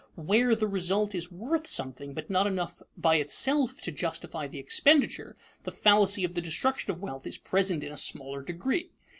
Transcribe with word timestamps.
Where 0.15 0.55
the 0.55 0.65
result 0.65 1.13
is 1.13 1.31
worth 1.31 1.67
something, 1.67 2.15
but 2.15 2.27
not 2.27 2.47
enough 2.47 2.81
by 2.97 3.17
itself 3.17 3.81
to 3.81 3.91
justify 3.91 4.47
the 4.47 4.57
expenditure, 4.57 5.37
the 5.61 5.71
fallacy 5.71 6.23
of 6.23 6.33
the 6.33 6.41
destruction 6.41 6.89
of 6.89 7.03
wealth 7.03 7.27
is 7.27 7.37
present 7.37 7.83
in 7.83 7.91
a 7.91 7.97
smaller 7.97 8.41
degree. 8.41 8.89